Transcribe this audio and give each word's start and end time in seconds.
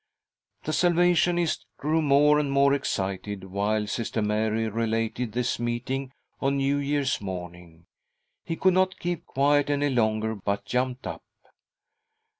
The 0.63 0.73
Salvationist 0.73 1.67
grew 1.77 2.01
more 2.01 2.39
and 2.39 2.51
more 2.51 2.73
excited 2.73 3.43
while 3.43 3.85
Sister 3.85 4.19
Mary 4.23 4.67
related 4.67 5.33
this 5.33 5.59
meeting 5.59 6.11
on 6.39 6.57
New 6.57 6.77
Year's 6.77 7.21
morning. 7.21 7.85
He 8.43 8.55
could 8.55 8.73
not 8.73 8.97
keep 8.97 9.27
quiet 9.27 9.69
any 9.69 9.91
longer, 9.91 10.33
but 10.33 10.65
jumped 10.65 11.05
up. 11.05 11.21